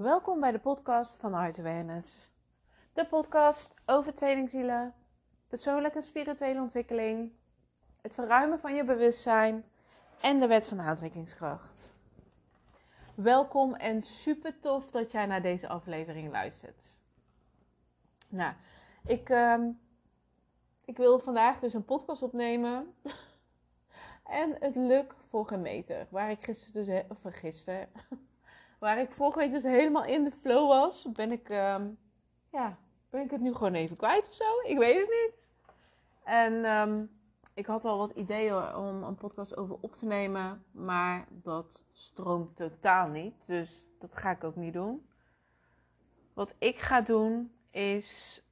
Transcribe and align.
Welkom 0.00 0.40
bij 0.40 0.52
de 0.52 0.58
podcast 0.58 1.20
van 1.20 1.34
Heart 1.34 1.58
Awareness. 1.58 2.30
De 2.92 3.06
podcast 3.06 3.74
over 3.86 4.14
tweelingzielen, 4.14 4.94
persoonlijke 5.48 5.96
en 5.96 6.02
spirituele 6.02 6.60
ontwikkeling, 6.60 7.32
het 8.00 8.14
verruimen 8.14 8.60
van 8.60 8.74
je 8.74 8.84
bewustzijn 8.84 9.64
en 10.20 10.40
de 10.40 10.46
wet 10.46 10.66
van 10.68 10.80
aantrekkingskracht. 10.80 11.94
Welkom 13.14 13.74
en 13.74 14.02
super 14.02 14.60
tof 14.60 14.90
dat 14.90 15.12
jij 15.12 15.26
naar 15.26 15.42
deze 15.42 15.68
aflevering 15.68 16.30
luistert. 16.30 16.98
Nou, 18.28 18.54
ik, 19.04 19.28
uh, 19.28 19.66
ik 20.84 20.96
wil 20.96 21.18
vandaag 21.18 21.58
dus 21.58 21.74
een 21.74 21.84
podcast 21.84 22.22
opnemen. 22.22 22.94
en 24.42 24.56
het 24.58 24.76
lukt 24.76 25.16
voor 25.28 25.46
geen 25.46 25.62
meter. 25.62 26.06
Waar 26.10 26.30
ik 26.30 26.44
gisteren 26.44 26.86
dus, 26.86 27.02
of 27.08 27.18
gisteren, 27.22 27.88
waar 28.80 28.98
ik 28.98 29.12
vorige 29.12 29.38
week 29.38 29.52
dus 29.52 29.62
helemaal 29.62 30.04
in 30.04 30.24
de 30.24 30.32
flow 30.32 30.68
was, 30.68 31.06
ben 31.12 31.30
ik, 31.30 31.48
uh, 31.50 31.76
ja, 32.52 32.78
ben 33.10 33.20
ik 33.20 33.30
het 33.30 33.40
nu 33.40 33.54
gewoon 33.54 33.74
even 33.74 33.96
kwijt 33.96 34.28
of 34.28 34.34
zo. 34.34 34.60
Ik 34.62 34.78
weet 34.78 35.00
het 35.00 35.08
niet. 35.08 35.32
En 36.24 36.64
um, 36.64 37.10
ik 37.54 37.66
had 37.66 37.84
al 37.84 37.98
wat 37.98 38.10
ideeën 38.10 38.74
om 38.74 39.02
een 39.02 39.14
podcast 39.14 39.56
over 39.56 39.76
op 39.80 39.92
te 39.92 40.06
nemen, 40.06 40.64
maar 40.70 41.26
dat 41.30 41.84
stroomt 41.92 42.56
totaal 42.56 43.08
niet. 43.08 43.34
Dus 43.46 43.88
dat 43.98 44.16
ga 44.16 44.30
ik 44.30 44.44
ook 44.44 44.56
niet 44.56 44.72
doen. 44.72 45.06
Wat 46.32 46.54
ik 46.58 46.78
ga 46.78 47.00
doen 47.00 47.52
is 47.70 48.42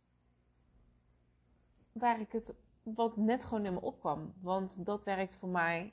waar 1.92 2.20
ik 2.20 2.32
het 2.32 2.54
wat 2.82 3.16
net 3.16 3.44
gewoon 3.44 3.64
in 3.64 3.74
me 3.74 3.80
opkwam. 3.80 4.34
Want 4.40 4.86
dat 4.86 5.04
werkt 5.04 5.34
voor 5.34 5.48
mij 5.48 5.92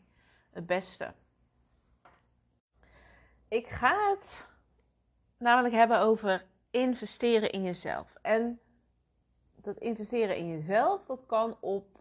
het 0.52 0.66
beste. 0.66 1.14
Ik 3.48 3.68
ga 3.68 4.10
het 4.10 4.48
namelijk 5.38 5.74
hebben 5.74 6.00
over 6.00 6.46
investeren 6.70 7.52
in 7.52 7.64
jezelf. 7.64 8.16
En 8.22 8.60
dat 9.56 9.78
investeren 9.78 10.36
in 10.36 10.50
jezelf, 10.50 11.06
dat 11.06 11.26
kan 11.26 11.58
op, 11.60 12.00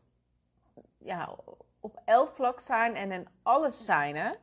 ja, 0.99 1.37
op 1.81 2.03
elk 2.05 2.29
vlak 2.29 2.61
zijn 2.61 2.95
en 2.95 3.13
in 3.13 3.29
alles 3.43 3.85
zijn. 3.85 4.37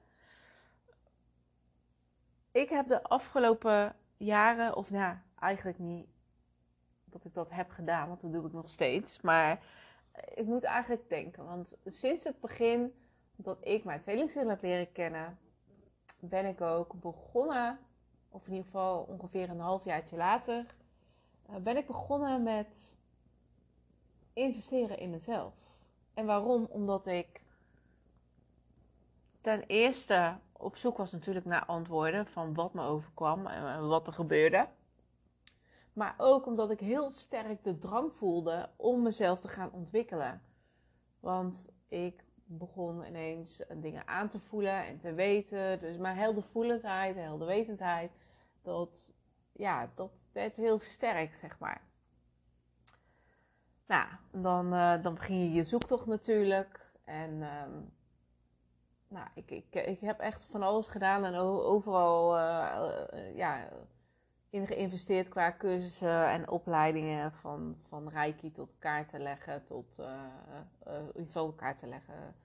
Ik 2.51 2.69
heb 2.69 2.85
de 2.85 3.03
afgelopen 3.03 3.95
jaren, 4.17 4.75
of 4.75 4.89
nou, 4.89 5.17
eigenlijk 5.39 5.79
niet 5.79 6.07
dat 7.05 7.25
ik 7.25 7.33
dat 7.33 7.49
heb 7.49 7.69
gedaan, 7.69 8.07
want 8.07 8.21
dat 8.21 8.33
doe 8.33 8.45
ik 8.45 8.53
nog 8.53 8.69
steeds. 8.69 9.21
Maar 9.21 9.63
ik 10.35 10.45
moet 10.45 10.63
eigenlijk 10.63 11.09
denken, 11.09 11.45
want 11.45 11.77
sinds 11.85 12.23
het 12.23 12.39
begin 12.39 12.93
dat 13.35 13.57
ik 13.61 13.83
mijn 13.83 14.01
tweelingziel 14.01 14.49
heb 14.49 14.61
leren 14.61 14.91
kennen, 14.91 15.39
ben 16.21 16.45
ik 16.45 16.61
ook 16.61 16.93
begonnen, 17.01 17.79
of 18.29 18.45
in 18.45 18.51
ieder 18.51 18.65
geval 18.65 19.01
ongeveer 19.01 19.49
een 19.49 19.59
halfjaartje 19.59 20.17
later, 20.17 20.75
eh, 21.45 21.55
ben 21.55 21.77
ik 21.77 21.87
begonnen 21.87 22.43
met 22.43 22.97
investeren 24.33 24.97
in 24.97 25.09
mezelf. 25.09 25.53
En 26.13 26.25
waarom? 26.25 26.65
Omdat 26.69 27.07
ik 27.07 27.41
ten 29.41 29.63
eerste 29.67 30.37
op 30.51 30.75
zoek 30.75 30.97
was 30.97 31.11
natuurlijk 31.11 31.45
naar 31.45 31.65
antwoorden 31.65 32.27
van 32.27 32.53
wat 32.53 32.73
me 32.73 32.83
overkwam 32.83 33.47
en 33.47 33.87
wat 33.87 34.07
er 34.07 34.13
gebeurde. 34.13 34.67
Maar 35.93 36.15
ook 36.17 36.45
omdat 36.45 36.71
ik 36.71 36.79
heel 36.79 37.09
sterk 37.09 37.63
de 37.63 37.77
drang 37.77 38.13
voelde 38.13 38.69
om 38.75 39.01
mezelf 39.01 39.41
te 39.41 39.47
gaan 39.47 39.71
ontwikkelen. 39.71 40.41
Want 41.19 41.69
ik 41.87 42.23
begon 42.57 43.05
ineens 43.05 43.63
dingen 43.75 44.07
aan 44.07 44.29
te 44.29 44.39
voelen 44.39 44.85
en 44.85 44.99
te 44.99 45.13
weten. 45.13 45.79
Dus 45.79 45.97
mijn 45.97 46.17
heldervoelendheid, 46.17 47.15
helderwetendheid, 47.15 48.11
dat, 48.61 49.11
ja, 49.51 49.91
dat 49.95 50.25
werd 50.31 50.55
heel 50.55 50.79
sterk, 50.79 51.33
zeg 51.33 51.59
maar. 51.59 51.81
Nou, 53.85 54.07
dan, 54.31 54.73
uh, 54.73 55.03
dan 55.03 55.13
begin 55.13 55.39
je 55.39 55.51
je 55.51 55.63
zoektocht 55.63 56.05
natuurlijk. 56.05 56.91
En 57.03 57.31
um, 57.31 57.93
nou, 59.07 59.27
ik, 59.33 59.51
ik, 59.51 59.75
ik 59.75 59.99
heb 59.99 60.19
echt 60.19 60.47
van 60.51 60.63
alles 60.63 60.87
gedaan 60.87 61.23
en 61.23 61.35
overal 61.35 62.37
uh, 62.37 63.35
ja, 63.35 63.69
in 64.49 64.67
geïnvesteerd 64.67 65.29
qua 65.29 65.55
cursussen 65.57 66.29
en 66.29 66.49
opleidingen 66.49 67.31
van, 67.31 67.75
van 67.87 68.09
reiki 68.09 68.51
tot 68.51 68.75
kaarten 68.79 69.21
leggen, 69.21 69.63
tot 69.63 69.99
uh, 69.99 71.25
uh, 71.35 71.55
kaarten 71.55 71.89
leggen, 71.89 72.35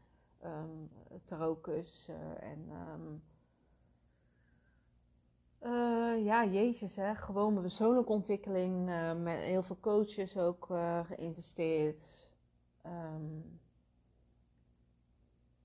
um, 0.47 0.91
en 2.41 2.71
um, 2.71 3.23
ja, 6.25 6.45
jeetjes 6.45 6.97
hè, 6.97 7.15
gewoon 7.15 7.51
mijn 7.51 7.65
persoonlijke 7.65 8.13
ontwikkeling, 8.13 8.85
met 9.23 9.39
heel 9.39 9.63
veel 9.63 9.81
coaches 9.81 10.39
ook 10.39 10.67
geïnvesteerd. 11.07 12.35
Um, 12.87 13.61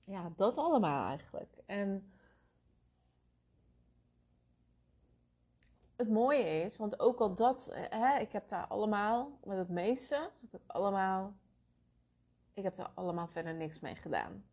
ja, 0.04 0.32
dat 0.36 0.56
allemaal 0.56 1.06
eigenlijk. 1.06 1.62
En 1.66 2.12
het 5.96 6.08
mooie 6.08 6.44
is, 6.44 6.76
want 6.76 7.00
ook 7.00 7.18
al 7.20 7.34
dat, 7.34 7.70
hè, 7.74 8.18
ik 8.18 8.32
heb 8.32 8.48
daar 8.48 8.66
allemaal, 8.66 9.38
met 9.44 9.58
het 9.58 9.68
meeste, 9.68 10.30
heb 10.50 10.60
ik 10.60 10.70
allemaal, 10.70 11.34
ik 12.52 12.62
heb 12.62 12.76
daar 12.76 12.90
allemaal 12.94 13.28
verder 13.28 13.54
niks 13.54 13.80
mee 13.80 13.94
gedaan. 13.94 14.44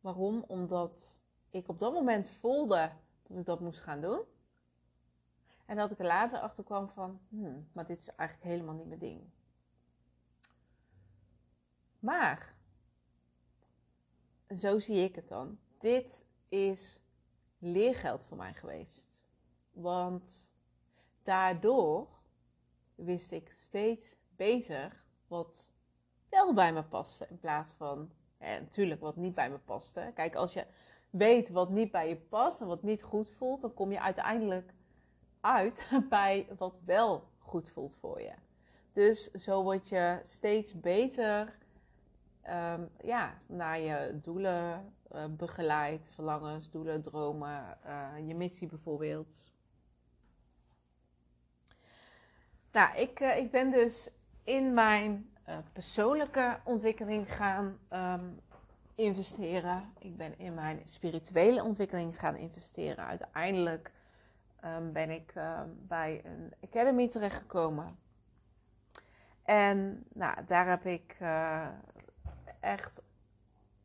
Waarom? 0.00 0.44
Omdat 0.46 1.18
ik 1.50 1.68
op 1.68 1.78
dat 1.78 1.92
moment 1.92 2.28
voelde 2.28 2.92
dat 3.22 3.38
ik 3.38 3.46
dat 3.46 3.60
moest 3.60 3.80
gaan 3.80 4.00
doen. 4.00 4.20
En 5.66 5.76
dat 5.76 5.90
ik 5.90 5.98
er 5.98 6.04
later 6.04 6.38
achter 6.38 6.64
kwam 6.64 6.88
van, 6.88 7.20
hmm, 7.28 7.68
maar 7.72 7.86
dit 7.86 8.00
is 8.00 8.14
eigenlijk 8.14 8.50
helemaal 8.50 8.74
niet 8.74 8.86
mijn 8.86 9.00
ding. 9.00 9.30
Maar, 11.98 12.54
zo 14.56 14.78
zie 14.78 15.02
ik 15.04 15.14
het 15.14 15.28
dan. 15.28 15.58
Dit 15.78 16.24
is 16.48 17.00
leergeld 17.58 18.24
voor 18.24 18.36
mij 18.36 18.54
geweest. 18.54 19.20
Want 19.70 20.52
daardoor 21.22 22.08
wist 22.94 23.30
ik 23.30 23.50
steeds 23.50 24.16
beter 24.36 25.04
wat 25.26 25.70
wel 26.28 26.54
bij 26.54 26.72
me 26.72 26.84
paste. 26.84 27.26
In 27.28 27.38
plaats 27.38 27.70
van 27.70 28.12
eh, 28.38 28.50
natuurlijk 28.50 29.00
wat 29.00 29.16
niet 29.16 29.34
bij 29.34 29.50
me 29.50 29.58
paste. 29.58 30.10
Kijk, 30.14 30.34
als 30.34 30.52
je 30.52 30.66
weet 31.10 31.50
wat 31.50 31.70
niet 31.70 31.90
bij 31.90 32.08
je 32.08 32.16
past 32.16 32.60
en 32.60 32.66
wat 32.66 32.82
niet 32.82 33.02
goed 33.02 33.30
voelt, 33.30 33.60
dan 33.60 33.74
kom 33.74 33.92
je 33.92 34.00
uiteindelijk 34.00 34.74
uit 35.40 35.90
bij 36.08 36.48
wat 36.58 36.80
wel 36.84 37.28
goed 37.38 37.68
voelt 37.68 37.96
voor 38.00 38.20
je. 38.20 38.32
Dus 38.92 39.30
zo 39.30 39.62
word 39.62 39.88
je 39.88 40.20
steeds 40.22 40.80
beter 40.80 41.58
um, 42.48 42.88
ja, 43.02 43.38
naar 43.46 43.80
je 43.80 44.18
doelen 44.22 44.94
uh, 45.12 45.24
begeleid, 45.30 46.08
verlangens, 46.14 46.70
doelen, 46.70 47.02
dromen, 47.02 47.78
uh, 47.86 48.28
je 48.28 48.34
missie 48.34 48.68
bijvoorbeeld. 48.68 49.52
Nou, 52.72 52.96
ik, 52.96 53.20
ik 53.20 53.50
ben 53.50 53.70
dus 53.70 54.10
in 54.44 54.74
mijn 54.74 55.30
uh, 55.48 55.56
persoonlijke 55.72 56.58
ontwikkeling 56.64 57.34
gaan 57.34 57.78
um, 57.92 58.40
investeren. 58.94 59.92
Ik 59.98 60.16
ben 60.16 60.38
in 60.38 60.54
mijn 60.54 60.80
spirituele 60.84 61.62
ontwikkeling 61.62 62.18
gaan 62.18 62.36
investeren. 62.36 63.04
Uiteindelijk 63.04 63.92
um, 64.64 64.92
ben 64.92 65.10
ik 65.10 65.34
um, 65.36 65.78
bij 65.86 66.20
een 66.24 66.52
academy 66.62 67.08
terechtgekomen. 67.08 67.98
En 69.42 70.04
nou, 70.12 70.44
daar 70.44 70.68
heb 70.68 70.84
ik 70.84 71.16
uh, 71.22 71.68
echt. 72.60 73.02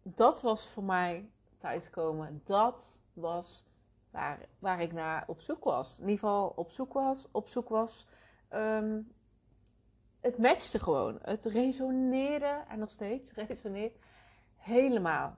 Dat 0.02 0.42
was 0.42 0.68
voor 0.68 0.84
mij 0.84 1.30
thuiskomen. 1.58 2.42
Dat 2.46 3.00
was 3.14 3.66
waar, 4.12 4.40
waar 4.60 4.82
ik 4.82 4.94
naar 4.94 5.24
op 5.28 5.42
zoek 5.42 5.64
was. 5.64 6.00
In 6.00 6.10
ieder 6.10 6.20
geval 6.20 6.54
op 6.56 6.72
zoek 6.72 6.94
was. 6.94 7.28
Op 7.32 7.48
zoek 7.48 7.70
was 7.70 8.08
het 10.24 10.38
matchte 10.38 10.80
gewoon. 10.80 11.20
Het 11.22 11.46
resoneerde, 11.46 12.64
en 12.68 12.80
nog 12.80 12.90
steeds 12.90 13.34
resoneert, 13.34 13.98
helemaal. 14.56 15.36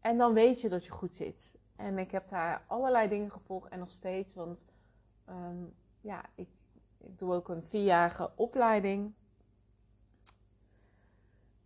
En 0.00 0.18
dan 0.18 0.32
weet 0.32 0.60
je 0.60 0.68
dat 0.68 0.84
je 0.84 0.90
goed 0.90 1.16
zit. 1.16 1.58
En 1.76 1.98
ik 1.98 2.10
heb 2.10 2.28
daar 2.28 2.64
allerlei 2.66 3.08
dingen 3.08 3.30
gevolgd 3.30 3.68
en 3.68 3.78
nog 3.78 3.90
steeds. 3.90 4.34
Want 4.34 4.64
um, 5.28 5.74
ja, 6.00 6.24
ik, 6.34 6.48
ik 6.98 7.18
doe 7.18 7.32
ook 7.32 7.48
een 7.48 7.62
vierjarige 7.62 8.32
opleiding. 8.36 9.14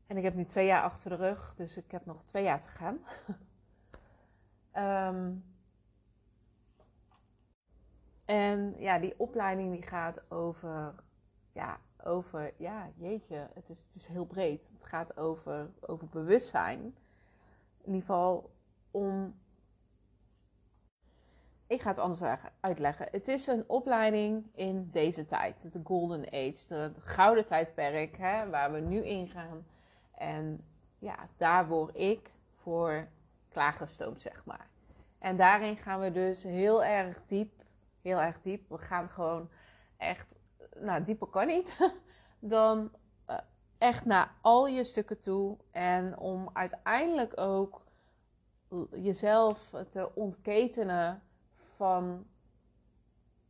En 0.06 0.17
ik 0.17 0.23
heb 0.23 0.35
nu 0.35 0.44
twee 0.44 0.67
jaar 0.67 0.82
achter 0.82 1.11
de 1.11 1.17
rug, 1.17 1.55
dus 1.56 1.77
ik 1.77 1.91
heb 1.91 2.06
nog 2.06 2.25
twee 2.25 2.43
jaar 2.43 2.61
te 2.61 2.69
gaan. 2.69 2.99
um, 5.15 5.44
En 8.27 8.75
ja, 8.79 8.99
die 8.99 9.15
opleiding 9.19 9.73
die 9.73 9.82
gaat 9.82 10.31
over, 10.31 10.94
ja, 11.53 11.81
over, 12.06 12.53
ja, 12.56 12.88
jeetje, 12.94 13.49
het 13.55 13.69
is, 13.69 13.79
het 13.79 13.94
is 13.94 14.06
heel 14.06 14.25
breed. 14.25 14.73
Het 14.79 14.85
gaat 14.85 15.17
over, 15.17 15.70
over 15.81 16.08
bewustzijn. 16.08 16.81
In 16.81 16.94
ieder 17.93 18.00
geval 18.00 18.50
om 18.91 19.35
ik 21.67 21.82
ga 21.82 21.88
het 21.88 21.99
anders 21.99 22.20
uitleggen. 22.61 23.08
Het 23.11 23.29
is 23.29 23.47
een 23.47 23.64
opleiding 23.67 24.47
in 24.55 24.88
deze 24.93 25.25
tijd, 25.25 25.73
de 25.73 25.81
Golden 25.85 26.26
Age, 26.26 26.67
de 26.67 26.93
gouden 26.99 27.47
tijdperk 27.47 28.17
hè, 28.17 28.50
waar 28.50 28.73
we 28.73 28.81
nu 28.81 29.05
ingaan. 29.05 29.67
En 30.14 30.64
ja, 30.99 31.29
daar 31.37 31.67
word 31.69 31.97
ik 31.97 32.31
voor 32.55 33.08
klaargestoomd, 33.49 34.20
zeg 34.20 34.44
maar. 34.44 34.69
En 35.19 35.37
daarin 35.37 35.76
gaan 35.76 36.00
we 36.00 36.12
dus 36.12 36.43
heel 36.43 36.85
erg 36.85 37.23
diep, 37.26 37.53
heel 38.03 38.20
erg 38.20 38.41
diep. 38.43 38.69
We 38.69 38.79
gaan 38.79 39.08
gewoon 39.08 39.49
echt, 39.97 40.35
nou 40.81 41.05
dieper 41.05 41.28
kan 41.28 41.46
niet, 41.46 41.76
dan 42.38 42.90
uh, 43.31 43.37
echt 43.78 44.05
naar 44.05 44.34
al 44.40 44.67
je 44.67 44.84
stukken 44.84 45.20
toe. 45.20 45.56
En 45.70 46.19
om 46.19 46.50
uiteindelijk 46.52 47.40
ook 47.40 47.84
jezelf 48.90 49.73
te 49.90 50.14
ontketenen 50.14 51.23
van, 51.76 52.26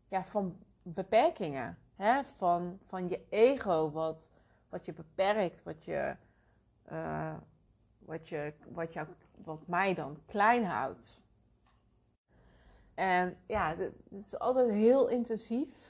ja, 0.08 0.24
van 0.24 0.58
beperkingen. 0.82 1.78
Hè? 1.96 2.24
Van, 2.24 2.78
van 2.86 3.08
je 3.08 3.26
ego, 3.28 3.90
wat, 3.90 4.30
wat 4.68 4.84
je 4.84 4.92
beperkt, 4.92 5.62
wat, 5.62 5.84
je, 5.84 6.16
uh, 6.92 7.34
wat, 7.98 8.28
je, 8.28 8.52
wat, 8.68 8.92
jou, 8.92 9.06
wat 9.44 9.66
mij 9.66 9.94
dan 9.94 10.18
klein 10.26 10.64
houdt. 10.64 11.20
En 12.94 13.36
ja, 13.46 13.76
het 13.76 13.92
is 14.08 14.38
altijd 14.38 14.70
heel 14.70 15.08
intensief. 15.08 15.85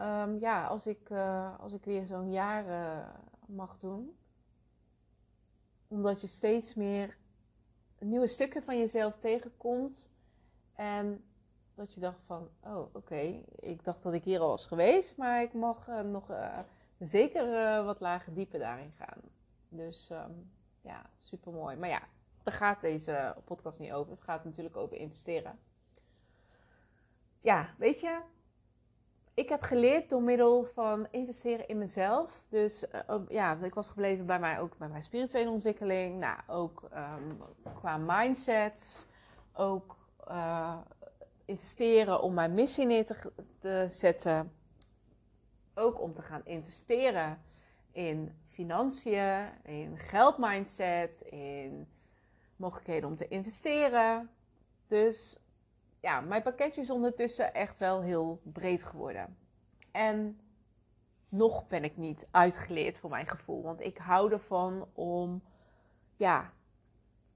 Um, 0.00 0.38
ja, 0.38 0.66
als 0.66 0.86
ik, 0.86 1.10
uh, 1.10 1.60
als 1.60 1.72
ik 1.72 1.84
weer 1.84 2.06
zo'n 2.06 2.30
jaar 2.30 2.66
uh, 2.66 3.08
mag 3.46 3.78
doen. 3.78 4.16
Omdat 5.88 6.20
je 6.20 6.26
steeds 6.26 6.74
meer 6.74 7.16
nieuwe 7.98 8.26
stukken 8.26 8.62
van 8.62 8.78
jezelf 8.78 9.16
tegenkomt. 9.16 10.08
En 10.74 11.24
dat 11.74 11.92
je 11.94 12.00
dacht 12.00 12.20
van, 12.26 12.48
oh 12.60 12.94
oké, 12.94 13.42
ik 13.56 13.84
dacht 13.84 14.02
dat 14.02 14.12
ik 14.12 14.24
hier 14.24 14.40
al 14.40 14.48
was 14.48 14.66
geweest, 14.66 15.16
maar 15.16 15.42
ik 15.42 15.52
mag 15.52 15.88
uh, 15.88 16.00
nog 16.00 16.30
zeker 16.98 17.84
wat 17.84 18.00
lager 18.00 18.34
dieper 18.34 18.58
daarin 18.58 18.92
gaan. 18.96 19.20
Dus 19.68 20.10
um, 20.10 20.50
ja, 20.80 21.10
super 21.18 21.52
mooi. 21.52 21.76
Maar 21.76 21.88
ja, 21.88 22.02
daar 22.42 22.54
gaat 22.54 22.80
deze 22.80 23.36
podcast 23.44 23.78
niet 23.78 23.92
over. 23.92 24.12
Het 24.12 24.20
gaat 24.20 24.44
natuurlijk 24.44 24.76
over 24.76 24.96
investeren. 24.96 25.58
Ja, 27.40 27.74
weet 27.78 28.00
je, 28.00 28.20
ik 29.38 29.48
heb 29.48 29.62
geleerd 29.62 30.08
door 30.08 30.22
middel 30.22 30.64
van 30.64 31.06
investeren 31.10 31.68
in 31.68 31.78
mezelf. 31.78 32.42
Dus 32.50 32.84
ja, 33.28 33.58
ik 33.62 33.74
was 33.74 33.88
gebleven 33.88 34.26
bij 34.26 34.38
mij 34.38 34.60
ook 34.60 34.78
bij 34.78 34.88
mijn 34.88 35.02
spirituele 35.02 35.50
ontwikkeling. 35.50 36.18
Nou, 36.18 36.38
ook 36.46 36.88
um, 36.94 37.40
qua 37.74 37.96
mindset. 37.96 39.08
Ook 39.52 39.96
uh, 40.28 40.76
investeren 41.44 42.22
om 42.22 42.34
mijn 42.34 42.54
missie 42.54 42.86
neer 42.86 43.06
te, 43.06 43.32
te, 43.60 43.86
zetten. 43.88 44.52
Ook 45.74 46.00
om 46.00 46.12
te 46.12 46.22
gaan 46.22 46.44
investeren 46.44 47.42
in 47.92 48.32
financiën, 48.48 49.48
in 49.64 49.98
geldmindset, 49.98 51.20
in 51.20 51.88
mogelijkheden 52.56 53.08
om 53.08 53.16
te 53.16 53.28
investeren. 53.28 54.30
Dus 54.86 55.38
ja, 56.00 56.20
mijn 56.20 56.42
pakketje 56.42 56.80
is 56.80 56.90
ondertussen 56.90 57.54
echt 57.54 57.78
wel 57.78 58.00
heel 58.00 58.40
breed 58.44 58.82
geworden. 58.82 59.36
En 59.90 60.40
nog 61.28 61.66
ben 61.66 61.84
ik 61.84 61.96
niet 61.96 62.26
uitgeleerd 62.30 62.98
voor 62.98 63.10
mijn 63.10 63.26
gevoel. 63.26 63.62
Want 63.62 63.80
ik 63.80 63.98
hou 63.98 64.32
ervan 64.32 64.88
om 64.92 65.42
ja, 66.16 66.52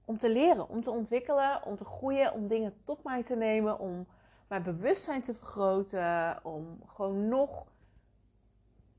om 0.05 0.17
te 0.17 0.31
leren, 0.31 0.69
om 0.69 0.81
te 0.81 0.91
ontwikkelen, 0.91 1.63
om 1.63 1.75
te 1.75 1.85
groeien, 1.85 2.33
om 2.33 2.47
dingen 2.47 2.83
tot 2.83 3.03
mij 3.03 3.23
te 3.23 3.35
nemen, 3.35 3.79
om 3.79 4.07
mijn 4.47 4.63
bewustzijn 4.63 5.21
te 5.21 5.33
vergroten, 5.33 6.39
om 6.43 6.81
gewoon 6.85 7.27
nog 7.27 7.65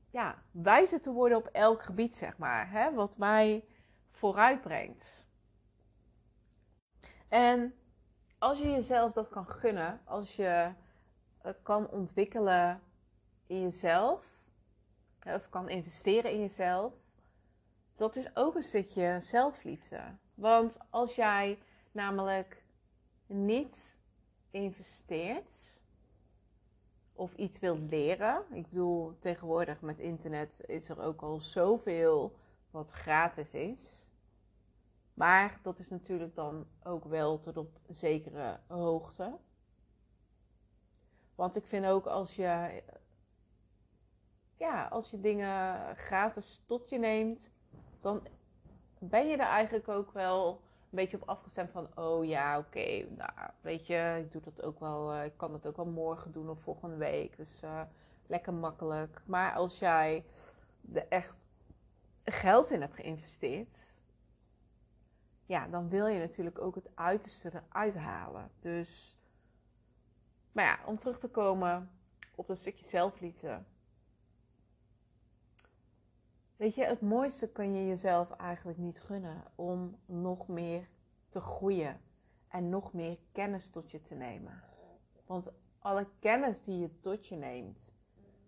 ja, 0.09 0.43
wijzer 0.51 1.01
te 1.01 1.11
worden 1.11 1.37
op 1.37 1.47
elk 1.47 1.81
gebied, 1.81 2.15
zeg 2.15 2.37
maar, 2.37 2.71
hè, 2.71 2.93
wat 2.93 3.17
mij 3.17 3.65
vooruit 4.11 4.61
brengt. 4.61 5.25
En 7.27 7.73
als 8.37 8.59
je 8.59 8.69
jezelf 8.69 9.13
dat 9.13 9.29
kan 9.29 9.47
gunnen, 9.47 10.01
als 10.03 10.35
je 10.35 10.71
uh, 11.45 11.51
kan 11.63 11.89
ontwikkelen 11.89 12.81
in 13.47 13.61
jezelf, 13.61 14.39
of 15.27 15.49
kan 15.49 15.69
investeren 15.69 16.31
in 16.31 16.39
jezelf, 16.39 16.93
dat 17.95 18.15
is 18.15 18.35
ook 18.35 18.55
een 18.55 18.61
stukje 18.61 19.17
zelfliefde. 19.21 20.01
Want 20.33 20.77
als 20.89 21.15
jij 21.15 21.59
namelijk 21.91 22.63
niet 23.25 23.97
investeert 24.51 25.77
of 27.13 27.33
iets 27.33 27.59
wilt 27.59 27.89
leren, 27.89 28.43
ik 28.51 28.69
bedoel 28.69 29.15
tegenwoordig 29.19 29.81
met 29.81 29.99
internet 29.99 30.61
is 30.65 30.89
er 30.89 30.99
ook 30.99 31.21
al 31.21 31.39
zoveel 31.39 32.35
wat 32.71 32.89
gratis 32.89 33.53
is. 33.53 34.04
Maar 35.15 35.59
dat 35.61 35.79
is 35.79 35.89
natuurlijk 35.89 36.35
dan 36.35 36.67
ook 36.83 37.05
wel 37.05 37.39
tot 37.39 37.57
op 37.57 37.79
zekere 37.89 38.59
hoogte. 38.67 39.37
Want 41.35 41.55
ik 41.55 41.65
vind 41.65 41.85
ook 41.85 42.05
als 42.05 42.35
je, 42.35 42.83
ja, 44.55 44.87
als 44.87 45.09
je 45.09 45.19
dingen 45.19 45.95
gratis 45.95 46.61
tot 46.65 46.89
je 46.89 46.99
neemt, 46.99 47.51
dan 48.01 48.27
ben 48.99 49.27
je 49.27 49.37
er 49.37 49.47
eigenlijk 49.47 49.87
ook 49.87 50.11
wel 50.11 50.49
een 50.49 51.01
beetje 51.01 51.21
op 51.21 51.29
afgestemd 51.29 51.71
van, 51.71 51.87
oh 51.95 52.25
ja, 52.25 52.57
oké, 52.57 53.07
nou, 53.17 53.31
weet 53.61 53.87
je, 53.87 54.15
ik 54.25 54.31
doe 54.31 54.41
dat 54.41 54.63
ook 54.63 54.79
wel, 54.79 55.13
uh, 55.13 55.25
ik 55.25 55.37
kan 55.37 55.51
dat 55.51 55.67
ook 55.67 55.75
wel 55.75 55.85
morgen 55.85 56.31
doen 56.31 56.49
of 56.49 56.59
volgende 56.59 56.97
week. 56.97 57.37
Dus 57.37 57.63
uh, 57.63 57.81
lekker 58.27 58.53
makkelijk. 58.53 59.21
Maar 59.25 59.53
als 59.53 59.79
jij 59.79 60.25
er 60.93 61.07
echt 61.07 61.37
geld 62.23 62.71
in 62.71 62.81
hebt 62.81 62.95
geïnvesteerd, 62.95 63.94
ja, 65.45 65.67
dan 65.67 65.89
wil 65.89 66.07
je 66.07 66.19
natuurlijk 66.19 66.59
ook 66.59 66.75
het 66.75 66.89
uiterste 66.95 67.51
eruit 67.53 67.95
halen. 67.95 68.51
Dus, 68.59 69.17
maar 70.51 70.65
ja, 70.65 70.79
om 70.85 70.97
terug 70.97 71.19
te 71.19 71.29
komen 71.29 71.91
op 72.35 72.47
dat 72.47 72.57
stukje 72.57 72.85
zelfliefde. 72.87 73.63
Weet 76.55 76.75
je, 76.75 76.85
het 76.85 77.01
mooiste 77.01 77.47
kan 77.47 77.75
je 77.75 77.87
jezelf 77.87 78.31
eigenlijk 78.31 78.77
niet 78.77 79.01
gunnen 79.01 79.43
om 79.55 79.99
nog 80.05 80.47
meer 80.47 80.87
te 81.27 81.39
groeien 81.39 82.01
en 82.47 82.69
nog 82.69 82.93
meer 82.93 83.17
kennis 83.31 83.69
tot 83.69 83.91
je 83.91 84.01
te 84.01 84.15
nemen. 84.15 84.63
Want 85.25 85.51
alle 85.79 86.07
kennis 86.19 86.63
die 86.63 86.79
je 86.79 86.99
tot 86.99 87.27
je 87.27 87.35
neemt, 87.35 87.93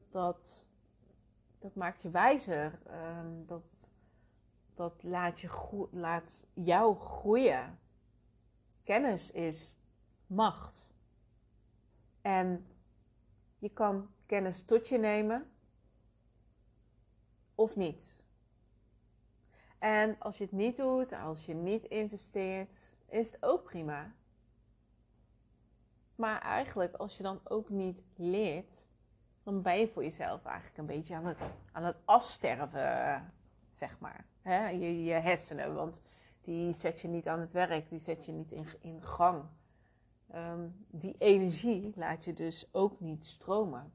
dat, 0.09 0.67
dat 1.59 1.75
maakt 1.75 2.01
je 2.01 2.09
wijzer. 2.09 2.79
Um, 2.91 3.45
dat, 3.45 3.86
dat 4.77 5.03
laat, 5.03 5.39
je 5.39 5.87
laat 5.91 6.47
jou 6.53 6.99
groeien. 6.99 7.79
Kennis 8.83 9.31
is 9.31 9.75
macht. 10.27 10.89
En 12.21 12.67
je 13.57 13.69
kan 13.69 14.09
kennis 14.25 14.65
tot 14.65 14.87
je 14.87 14.97
nemen 14.97 15.51
of 17.55 17.75
niet. 17.75 18.25
En 19.79 20.15
als 20.19 20.37
je 20.37 20.43
het 20.43 20.53
niet 20.53 20.77
doet, 20.77 21.13
als 21.13 21.45
je 21.45 21.53
niet 21.53 21.85
investeert, 21.85 22.97
is 23.07 23.31
het 23.31 23.43
ook 23.43 23.63
prima. 23.63 24.11
Maar 26.15 26.41
eigenlijk, 26.41 26.95
als 26.95 27.17
je 27.17 27.23
dan 27.23 27.39
ook 27.43 27.69
niet 27.69 28.01
leert, 28.15 28.87
dan 29.43 29.61
ben 29.61 29.79
je 29.79 29.87
voor 29.87 30.03
jezelf 30.03 30.45
eigenlijk 30.45 30.77
een 30.77 30.85
beetje 30.85 31.15
aan 31.15 31.25
het, 31.25 31.53
aan 31.71 31.83
het 31.83 31.97
afsterven, 32.05 33.33
zeg 33.71 33.99
maar. 33.99 34.25
Je, 34.47 35.03
je 35.03 35.13
hersenen, 35.13 35.73
want 35.73 36.01
die 36.41 36.73
zet 36.73 36.99
je 36.99 37.07
niet 37.07 37.27
aan 37.27 37.39
het 37.39 37.53
werk, 37.53 37.89
die 37.89 37.99
zet 37.99 38.25
je 38.25 38.31
niet 38.31 38.51
in, 38.51 38.67
in 38.81 39.01
gang. 39.01 39.43
Um, 40.35 40.85
die 40.87 41.15
energie 41.17 41.91
laat 41.95 42.23
je 42.23 42.33
dus 42.33 42.69
ook 42.71 42.99
niet 42.99 43.25
stromen. 43.25 43.93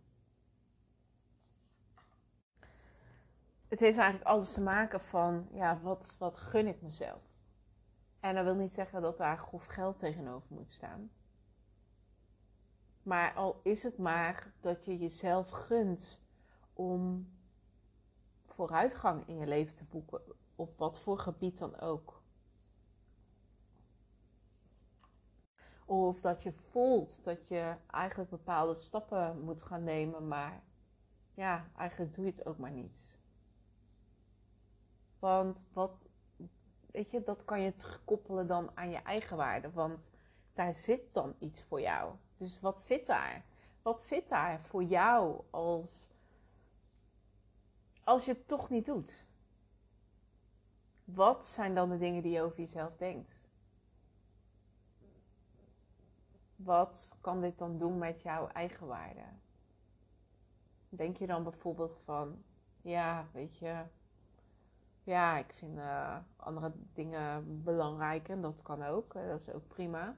het 3.72 3.80
heeft 3.80 3.98
eigenlijk 3.98 4.28
alles 4.28 4.52
te 4.52 4.60
maken 4.60 5.00
van, 5.00 5.48
ja, 5.52 5.80
wat, 5.80 6.16
wat 6.18 6.36
gun 6.36 6.66
ik 6.66 6.82
mezelf? 6.82 7.22
En 8.20 8.34
dat 8.34 8.44
wil 8.44 8.54
niet 8.54 8.72
zeggen 8.72 9.02
dat 9.02 9.16
daar 9.16 9.38
grof 9.38 9.66
geld 9.66 9.98
tegenover 9.98 10.54
moet 10.54 10.72
staan. 10.72 11.10
Maar 13.02 13.34
al 13.34 13.60
is 13.62 13.82
het 13.82 13.98
maar 13.98 14.52
dat 14.60 14.84
je 14.84 14.98
jezelf 14.98 15.50
gunt 15.50 16.20
om 16.72 17.28
vooruitgang 18.46 19.28
in 19.28 19.38
je 19.38 19.46
leven 19.46 19.76
te 19.76 19.84
boeken, 19.84 20.20
op 20.56 20.78
wat 20.78 20.98
voor 20.98 21.18
gebied 21.18 21.58
dan 21.58 21.80
ook. 21.80 22.22
Of 25.84 26.20
dat 26.20 26.42
je 26.42 26.52
voelt 26.52 27.24
dat 27.24 27.48
je 27.48 27.74
eigenlijk 27.86 28.30
bepaalde 28.30 28.74
stappen 28.74 29.40
moet 29.40 29.62
gaan 29.62 29.84
nemen, 29.84 30.28
maar 30.28 30.62
ja, 31.34 31.70
eigenlijk 31.76 32.14
doe 32.14 32.24
je 32.24 32.30
het 32.30 32.46
ook 32.46 32.58
maar 32.58 32.70
niet. 32.70 33.18
Want 35.18 35.64
wat, 35.72 36.08
weet 36.90 37.10
je, 37.10 37.22
dat 37.22 37.44
kan 37.44 37.60
je 37.60 37.74
terugkoppelen 37.74 38.46
dan 38.46 38.70
aan 38.74 38.90
je 38.90 38.96
eigen 38.96 39.36
waarde. 39.36 39.70
Want 39.70 40.10
daar 40.52 40.74
zit 40.74 41.14
dan 41.14 41.34
iets 41.38 41.62
voor 41.62 41.80
jou. 41.80 42.14
Dus 42.36 42.60
wat 42.60 42.80
zit 42.80 43.06
daar? 43.06 43.44
Wat 43.82 44.02
zit 44.02 44.28
daar 44.28 44.60
voor 44.60 44.82
jou 44.82 45.42
als, 45.50 46.08
als 48.04 48.24
je 48.24 48.32
het 48.32 48.48
toch 48.48 48.70
niet 48.70 48.84
doet? 48.84 49.24
Wat 51.04 51.46
zijn 51.46 51.74
dan 51.74 51.90
de 51.90 51.98
dingen 51.98 52.22
die 52.22 52.32
je 52.32 52.42
over 52.42 52.58
jezelf 52.58 52.96
denkt? 52.96 53.48
Wat 56.56 57.16
kan 57.20 57.40
dit 57.40 57.58
dan 57.58 57.78
doen 57.78 57.98
met 57.98 58.22
jouw 58.22 58.48
eigen 58.48 58.86
waarde? 58.86 59.24
Denk 60.88 61.16
je 61.16 61.26
dan 61.26 61.42
bijvoorbeeld 61.42 61.94
van, 62.04 62.42
ja, 62.80 63.28
weet 63.32 63.58
je, 63.58 63.84
ja, 65.04 65.38
ik 65.38 65.52
vind 65.52 65.78
uh, 65.78 66.16
andere 66.36 66.72
dingen 66.92 67.62
belangrijk 67.62 68.28
en 68.28 68.40
dat 68.40 68.62
kan 68.62 68.82
ook, 68.82 69.12
dat 69.12 69.40
is 69.40 69.50
ook 69.50 69.68
prima. 69.68 70.16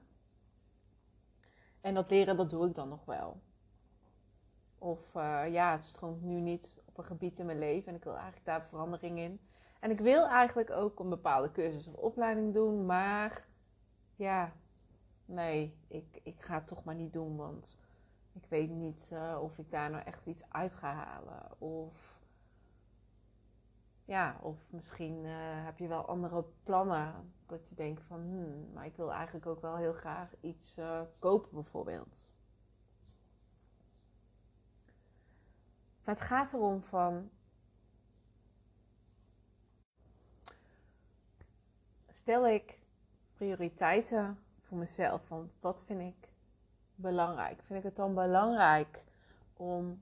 En 1.81 1.93
dat 1.93 2.09
leren, 2.09 2.37
dat 2.37 2.49
doe 2.49 2.67
ik 2.67 2.75
dan 2.75 2.89
nog 2.89 3.05
wel. 3.05 3.41
Of 4.77 5.15
uh, 5.15 5.51
ja, 5.51 5.71
het 5.71 5.85
stroomt 5.85 6.21
nu 6.21 6.39
niet 6.39 6.81
op 6.85 6.97
een 6.97 7.03
gebied 7.03 7.39
in 7.39 7.45
mijn 7.45 7.59
leven 7.59 7.87
en 7.87 7.95
ik 7.95 8.03
wil 8.03 8.13
eigenlijk 8.13 8.45
daar 8.45 8.65
verandering 8.65 9.19
in. 9.19 9.39
En 9.79 9.91
ik 9.91 9.99
wil 9.99 10.27
eigenlijk 10.27 10.69
ook 10.69 10.99
een 10.99 11.09
bepaalde 11.09 11.51
cursus 11.51 11.87
of 11.87 11.93
opleiding 11.93 12.53
doen, 12.53 12.85
maar 12.85 13.47
ja, 14.15 14.51
nee, 15.25 15.77
ik, 15.87 16.19
ik 16.23 16.41
ga 16.41 16.55
het 16.55 16.67
toch 16.67 16.83
maar 16.83 16.95
niet 16.95 17.13
doen, 17.13 17.35
want 17.35 17.77
ik 18.33 18.45
weet 18.49 18.69
niet 18.69 19.09
uh, 19.13 19.39
of 19.41 19.57
ik 19.57 19.71
daar 19.71 19.89
nou 19.89 20.03
echt 20.03 20.25
iets 20.25 20.49
uit 20.49 20.73
ga 20.73 20.93
halen. 20.93 21.61
Of 21.61 22.15
ja, 24.05 24.37
of 24.41 24.71
misschien 24.71 25.23
uh, 25.23 25.65
heb 25.65 25.77
je 25.77 25.87
wel 25.87 26.05
andere 26.05 26.45
plannen. 26.63 27.33
Dat 27.45 27.67
je 27.67 27.75
denkt 27.75 28.01
van, 28.03 28.19
hmm, 28.19 28.71
maar 28.73 28.85
ik 28.85 28.95
wil 28.95 29.13
eigenlijk 29.13 29.45
ook 29.45 29.61
wel 29.61 29.75
heel 29.75 29.93
graag 29.93 30.33
iets 30.41 30.77
uh, 30.77 31.01
kopen 31.19 31.49
bijvoorbeeld. 31.51 32.33
Het 36.01 36.21
gaat 36.21 36.53
erom 36.53 36.83
van, 36.83 37.29
stel 42.25 42.47
ik 42.47 42.79
prioriteiten 43.33 44.39
voor 44.59 44.77
mezelf. 44.77 45.29
Want 45.29 45.51
wat 45.59 45.83
vind 45.83 46.01
ik 46.01 46.29
belangrijk? 46.95 47.61
Vind 47.63 47.79
ik 47.79 47.85
het 47.85 47.95
dan 47.95 48.13
belangrijk 48.13 49.03
om, 49.53 50.01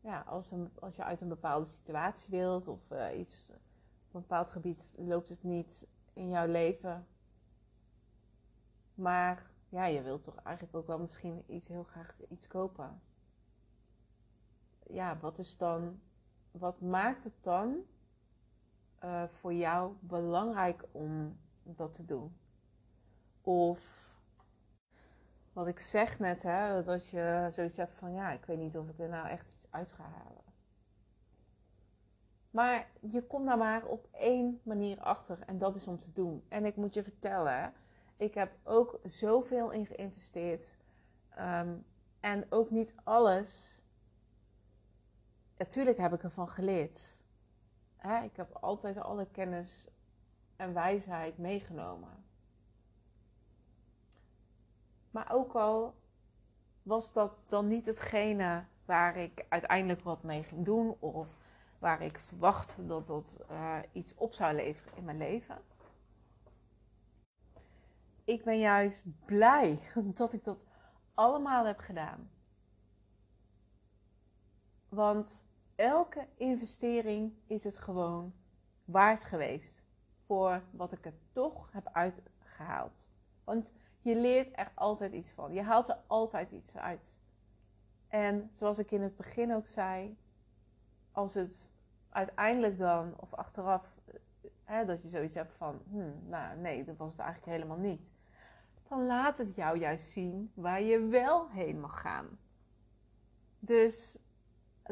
ja, 0.00 0.20
als, 0.20 0.50
een, 0.50 0.70
als 0.78 0.96
je 0.96 1.04
uit 1.04 1.20
een 1.20 1.28
bepaalde 1.28 1.66
situatie 1.66 2.30
wilt 2.30 2.68
of 2.68 2.90
uh, 2.90 3.18
iets, 3.18 3.50
op 4.08 4.14
een 4.14 4.20
bepaald 4.20 4.50
gebied 4.50 4.92
loopt 4.96 5.28
het 5.28 5.42
niet 5.42 5.86
in 6.12 6.28
jouw 6.28 6.46
leven. 6.46 7.06
Maar 8.94 9.50
ja, 9.68 9.84
je 9.84 10.02
wilt 10.02 10.24
toch 10.24 10.36
eigenlijk 10.36 10.76
ook 10.76 10.86
wel 10.86 10.98
misschien 10.98 11.44
iets 11.46 11.68
heel 11.68 11.84
graag 11.84 12.16
iets 12.28 12.46
kopen. 12.46 13.00
Ja, 14.86 15.18
wat 15.18 15.38
is 15.38 15.56
dan, 15.56 16.00
wat 16.50 16.80
maakt 16.80 17.24
het 17.24 17.36
dan 17.40 17.84
voor 19.28 19.54
jou 19.54 19.92
belangrijk 20.00 20.84
om 20.92 21.38
dat 21.62 21.94
te 21.94 22.04
doen? 22.04 22.36
Of 23.40 24.02
wat 25.52 25.66
ik 25.66 25.78
zeg 25.78 26.18
net, 26.18 26.42
hè, 26.42 26.82
dat 26.82 27.08
je 27.08 27.48
zoiets 27.52 27.76
hebt 27.76 27.94
van 27.94 28.12
ja, 28.12 28.30
ik 28.30 28.44
weet 28.44 28.58
niet 28.58 28.78
of 28.78 28.88
ik 28.88 28.98
er 28.98 29.08
nou 29.08 29.28
echt 29.28 29.52
iets 29.52 29.66
uit 29.70 29.92
ga 29.92 30.02
halen. 30.02 30.42
Maar 32.50 32.90
je 33.00 33.26
komt 33.26 33.46
daar 33.46 33.58
maar 33.58 33.84
op 33.86 34.08
één 34.12 34.60
manier 34.62 35.00
achter 35.00 35.38
en 35.46 35.58
dat 35.58 35.76
is 35.76 35.86
om 35.86 35.98
te 35.98 36.12
doen. 36.12 36.44
En 36.48 36.64
ik 36.64 36.76
moet 36.76 36.94
je 36.94 37.02
vertellen, 37.02 37.72
ik 38.16 38.34
heb 38.34 38.52
ook 38.62 39.00
zoveel 39.04 39.70
in 39.70 39.86
geïnvesteerd. 39.86 40.76
Um, 41.38 41.84
en 42.20 42.46
ook 42.48 42.70
niet 42.70 42.94
alles. 43.04 43.80
Natuurlijk 45.56 45.98
heb 45.98 46.12
ik 46.12 46.22
ervan 46.22 46.48
geleerd. 46.48 47.21
Ik 48.02 48.36
heb 48.36 48.56
altijd 48.60 48.98
alle 48.98 49.26
kennis 49.26 49.86
en 50.56 50.72
wijsheid 50.72 51.38
meegenomen. 51.38 52.24
Maar 55.10 55.32
ook 55.32 55.52
al 55.52 55.94
was 56.82 57.12
dat 57.12 57.44
dan 57.46 57.68
niet 57.68 57.86
hetgene 57.86 58.64
waar 58.84 59.16
ik 59.16 59.46
uiteindelijk 59.48 60.02
wat 60.02 60.22
mee 60.22 60.42
ging 60.42 60.64
doen 60.64 60.96
of 60.98 61.28
waar 61.78 62.02
ik 62.02 62.18
verwachtte 62.18 62.86
dat 62.86 63.06
dat 63.06 63.38
uh, 63.50 63.78
iets 63.92 64.14
op 64.14 64.34
zou 64.34 64.54
leveren 64.54 64.96
in 64.96 65.04
mijn 65.04 65.18
leven. 65.18 65.58
Ik 68.24 68.44
ben 68.44 68.58
juist 68.58 69.04
blij 69.24 69.80
dat 70.14 70.32
ik 70.32 70.44
dat 70.44 70.64
allemaal 71.14 71.66
heb 71.66 71.78
gedaan. 71.78 72.30
Want 74.88 75.44
elke 75.82 76.26
investering 76.36 77.32
is 77.46 77.64
het 77.64 77.78
gewoon 77.78 78.34
waard 78.84 79.24
geweest 79.24 79.82
voor 80.26 80.62
wat 80.70 80.92
ik 80.92 81.06
er 81.06 81.14
toch 81.32 81.72
heb 81.72 81.88
uitgehaald. 81.92 83.08
Want 83.44 83.72
je 84.00 84.16
leert 84.16 84.58
er 84.58 84.72
altijd 84.74 85.12
iets 85.12 85.30
van. 85.30 85.52
Je 85.52 85.62
haalt 85.62 85.88
er 85.88 85.98
altijd 86.06 86.50
iets 86.50 86.76
uit. 86.76 87.20
En 88.08 88.50
zoals 88.52 88.78
ik 88.78 88.90
in 88.90 89.02
het 89.02 89.16
begin 89.16 89.54
ook 89.54 89.66
zei, 89.66 90.16
als 91.12 91.34
het 91.34 91.72
uiteindelijk 92.08 92.78
dan, 92.78 93.14
of 93.16 93.34
achteraf, 93.34 93.96
hè, 94.64 94.84
dat 94.84 95.02
je 95.02 95.08
zoiets 95.08 95.34
hebt 95.34 95.52
van, 95.52 95.82
hmm, 95.90 96.28
nou 96.28 96.58
nee, 96.58 96.84
dat 96.84 96.96
was 96.96 97.10
het 97.10 97.20
eigenlijk 97.20 97.52
helemaal 97.52 97.90
niet. 97.90 98.10
Dan 98.88 99.06
laat 99.06 99.38
het 99.38 99.54
jou 99.54 99.78
juist 99.78 100.10
zien 100.10 100.52
waar 100.54 100.82
je 100.82 101.06
wel 101.06 101.48
heen 101.48 101.80
mag 101.80 102.00
gaan. 102.00 102.38
Dus 103.58 104.18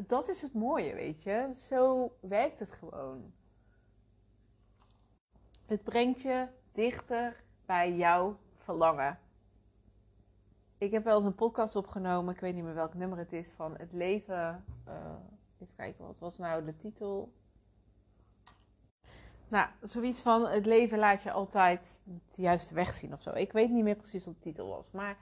dat 0.07 0.29
is 0.29 0.41
het 0.41 0.53
mooie, 0.53 0.93
weet 0.93 1.23
je. 1.23 1.53
Zo 1.53 2.11
werkt 2.19 2.59
het 2.59 2.71
gewoon. 2.71 3.33
Het 5.65 5.83
brengt 5.83 6.21
je 6.21 6.47
dichter 6.71 7.43
bij 7.65 7.95
jouw 7.95 8.37
verlangen. 8.57 9.19
Ik 10.77 10.91
heb 10.91 11.03
wel 11.03 11.15
eens 11.15 11.25
een 11.25 11.35
podcast 11.35 11.75
opgenomen, 11.75 12.33
ik 12.33 12.39
weet 12.39 12.53
niet 12.53 12.63
meer 12.63 12.73
welk 12.73 12.93
nummer 12.93 13.17
het 13.17 13.33
is, 13.33 13.49
van 13.49 13.75
het 13.77 13.93
leven. 13.93 14.65
Uh, 14.87 14.95
even 15.59 15.75
kijken, 15.75 16.05
wat 16.05 16.19
was 16.19 16.37
nou 16.37 16.65
de 16.65 16.77
titel? 16.77 17.33
Nou, 19.47 19.67
zoiets 19.81 20.21
van 20.21 20.47
het 20.47 20.65
leven 20.65 20.97
laat 20.97 21.23
je 21.23 21.31
altijd 21.31 22.01
de 22.05 22.41
juiste 22.41 22.73
weg 22.73 22.93
zien 22.93 23.13
of 23.13 23.21
zo. 23.21 23.31
Ik 23.33 23.51
weet 23.51 23.69
niet 23.69 23.83
meer 23.83 23.95
precies 23.95 24.25
wat 24.25 24.33
de 24.33 24.39
titel 24.39 24.67
was, 24.67 24.91
maar 24.91 25.17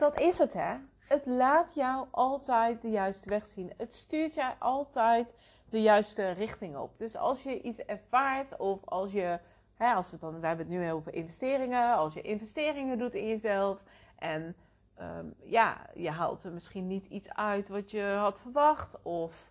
dat 0.00 0.20
is 0.20 0.38
het 0.38 0.52
hè. 0.52 0.74
Het 0.98 1.26
laat 1.26 1.74
jou 1.74 2.06
altijd 2.10 2.82
de 2.82 2.90
juiste 2.90 3.28
weg 3.28 3.46
zien. 3.46 3.72
Het 3.76 3.94
stuurt 3.94 4.34
jou 4.34 4.52
altijd 4.58 5.34
de 5.68 5.82
juiste 5.82 6.30
richting 6.30 6.76
op. 6.76 6.98
Dus 6.98 7.16
als 7.16 7.42
je 7.42 7.60
iets 7.60 7.78
ervaart 7.78 8.56
of 8.56 8.84
als 8.84 9.12
je 9.12 9.38
Hè, 9.80 9.92
als 9.92 10.10
we, 10.10 10.18
dan, 10.18 10.40
we 10.40 10.46
hebben 10.46 10.66
het 10.66 10.74
nu 10.76 10.90
over 10.90 11.14
investeringen. 11.14 11.94
Als 11.94 12.14
je 12.14 12.20
investeringen 12.20 12.98
doet 12.98 13.14
in 13.14 13.28
jezelf 13.28 13.82
en 14.18 14.56
um, 15.00 15.34
ja, 15.42 15.86
je 15.94 16.10
haalt 16.10 16.44
er 16.44 16.52
misschien 16.52 16.86
niet 16.86 17.06
iets 17.06 17.34
uit 17.34 17.68
wat 17.68 17.90
je 17.90 18.02
had 18.02 18.40
verwacht. 18.40 19.02
Of 19.02 19.50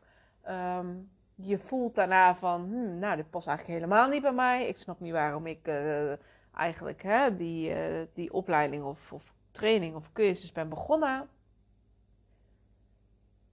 um, 0.50 1.10
je 1.36 1.60
voelt 1.60 1.96
daarna 1.96 2.36
van, 2.36 2.62
hmm, 2.62 3.00
nou, 3.00 3.16
dit 3.16 3.30
past 3.30 3.48
eigenlijk 3.48 3.80
helemaal 3.80 4.10
niet 4.10 4.22
bij 4.22 4.32
mij. 4.32 4.68
Ik 4.68 4.78
snap 4.78 5.00
niet 5.00 5.12
waarom 5.12 5.46
ik 5.46 5.68
uh, 5.68 6.12
eigenlijk 6.54 7.04
hè, 7.04 7.36
die, 7.36 7.70
uh, 7.70 8.06
die 8.14 8.34
opleiding 8.34 8.84
of, 8.84 9.12
of 9.12 9.34
training 9.60 9.96
of 9.96 10.12
cursus 10.12 10.52
ben 10.52 10.70
begonnen. 10.70 11.30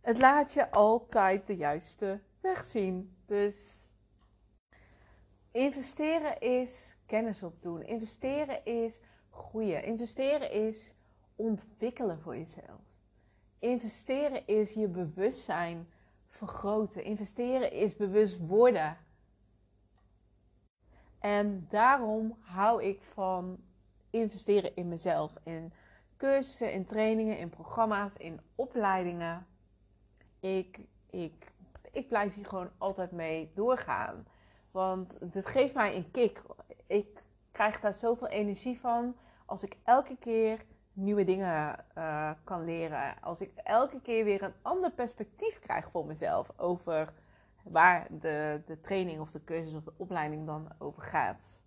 Het 0.01 0.19
laat 0.19 0.53
je 0.53 0.71
altijd 0.71 1.47
de 1.47 1.57
juiste 1.57 2.21
weg 2.41 2.65
zien. 2.65 3.17
Dus 3.27 3.87
Investeren 5.57 6.41
is 6.41 6.97
kennis 7.07 7.43
opdoen. 7.43 7.83
Investeren 7.83 8.65
is 8.65 9.01
groeien. 9.31 9.85
Investeren 9.85 10.51
is 10.51 10.95
ontwikkelen 11.37 12.21
voor 12.21 12.37
jezelf. 12.37 12.81
Investeren 13.59 14.47
is 14.47 14.73
je 14.73 14.89
bewustzijn 14.89 15.89
vergroten. 16.29 17.05
Investeren 17.05 17.73
is 17.73 17.97
bewust 17.97 18.39
worden. 18.39 18.97
En 21.19 21.67
daarom 21.69 22.37
hou 22.41 22.83
ik 22.83 23.03
van 23.03 23.59
investeren 24.11 24.77
in 24.77 24.89
mezelf. 24.89 25.33
In 25.43 25.73
cursussen, 26.17 26.73
in 26.73 26.85
trainingen, 26.85 27.39
in 27.39 27.49
programma's, 27.49 28.17
in 28.17 28.41
opleidingen. 28.55 29.47
Ik, 30.41 30.81
ik, 31.11 31.53
ik 31.93 32.09
blijf 32.09 32.35
hier 32.35 32.47
gewoon 32.47 32.71
altijd 32.79 33.13
mee 33.13 33.51
doorgaan. 33.55 34.27
Want 34.71 35.17
het 35.21 35.47
geeft 35.47 35.75
mij 35.75 35.97
een 35.97 36.11
kick. 36.11 36.43
Ik 36.87 37.23
krijg 37.53 37.81
daar 37.81 37.95
zoveel 37.95 38.29
energie 38.29 38.81
van 38.81 39.17
als 39.47 39.63
ik 39.63 39.77
elke 39.85 40.17
keer 40.17 40.61
nieuwe 40.93 41.25
dingen 41.25 41.85
uh, 41.99 42.31
kan 42.45 42.65
leren. 42.65 43.23
Als 43.23 43.41
ik 43.41 43.51
elke 43.55 44.01
keer 44.01 44.25
weer 44.25 44.43
een 44.43 44.55
ander 44.63 44.91
perspectief 44.91 45.59
krijg 45.59 45.91
voor 45.91 46.07
mezelf 46.07 46.51
over 46.57 47.13
waar 47.63 48.07
de, 48.11 48.63
de 48.67 48.81
training 48.81 49.21
of 49.21 49.31
de 49.31 49.45
cursus 49.45 49.75
of 49.75 49.85
de 49.85 49.93
opleiding 49.97 50.47
dan 50.47 50.69
over 50.79 51.03
gaat. 51.03 51.65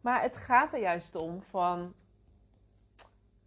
Maar 0.00 0.22
het 0.22 0.36
gaat 0.36 0.72
er 0.72 0.80
juist 0.80 1.14
om 1.14 1.42
van, 1.42 1.94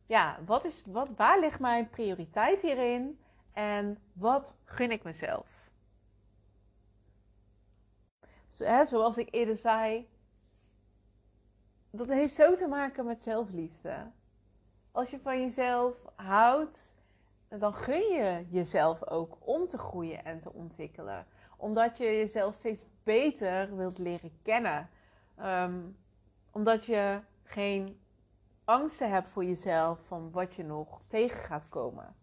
ja, 0.05 0.37
wat 0.45 0.65
is, 0.65 0.81
wat, 0.85 1.09
waar 1.15 1.39
ligt 1.39 1.59
mijn 1.59 1.89
prioriteit 1.89 2.61
hierin 2.61 3.19
en 3.53 3.97
wat 4.13 4.55
gun 4.63 4.91
ik 4.91 5.03
mezelf? 5.03 5.47
Zoals 8.83 9.17
ik 9.17 9.27
eerder 9.31 9.55
zei, 9.55 10.07
dat 11.89 12.07
heeft 12.07 12.35
zo 12.35 12.53
te 12.53 12.67
maken 12.67 13.05
met 13.05 13.21
zelfliefde. 13.21 14.11
Als 14.91 15.09
je 15.09 15.19
van 15.19 15.41
jezelf 15.41 15.95
houdt, 16.15 16.93
dan 17.47 17.73
gun 17.73 18.13
je 18.13 18.45
jezelf 18.49 19.07
ook 19.07 19.37
om 19.39 19.67
te 19.67 19.77
groeien 19.77 20.25
en 20.25 20.39
te 20.39 20.53
ontwikkelen. 20.53 21.25
Omdat 21.57 21.97
je 21.97 22.03
jezelf 22.03 22.55
steeds 22.55 22.85
beter 23.03 23.75
wilt 23.75 23.97
leren 23.97 24.31
kennen. 24.41 24.89
Ehm, 25.35 25.79
omdat 26.51 26.85
je 26.85 27.19
geen 27.43 27.99
angsten 28.65 29.11
hebt 29.11 29.29
voor 29.29 29.45
jezelf 29.45 29.99
van 30.07 30.31
wat 30.31 30.53
je 30.53 30.63
nog 30.63 31.01
tegen 31.07 31.39
gaat 31.39 31.69
komen. 31.69 32.15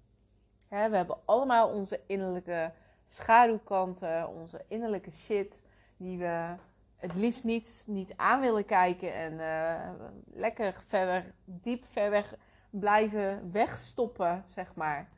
we 0.69 0.77
hebben 0.77 1.19
allemaal 1.25 1.69
onze 1.69 2.01
innerlijke 2.07 2.73
schaduwkanten, 3.07 4.29
onze 4.29 4.65
innerlijke 4.69 5.11
shit, 5.11 5.63
die 5.97 6.19
we 6.19 6.55
het 6.97 7.15
liefst 7.15 7.45
niet, 7.45 7.85
niet 7.87 8.17
aan 8.17 8.41
willen 8.41 8.65
kijken 8.65 9.15
en 9.15 9.33
uh, 9.33 9.91
lekker 10.33 10.85
verder, 10.87 11.35
diep 11.45 11.85
ver 11.87 12.11
weg 12.11 12.35
blijven 12.71 13.53
wegstoppen, 13.53 14.45
zeg 14.49 14.75
maar. 14.75 15.09